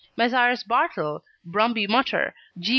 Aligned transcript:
Messrs. 0.17 0.63
Bartle, 0.63 1.23
Brumby 1.45 1.85
Mutter, 1.87 2.33
G. 2.57 2.69